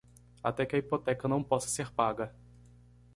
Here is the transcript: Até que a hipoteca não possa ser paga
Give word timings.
Até 0.41 0.65
que 0.65 0.75
a 0.75 0.79
hipoteca 0.79 1.27
não 1.27 1.43
possa 1.43 1.67
ser 1.69 1.91
paga 1.93 2.33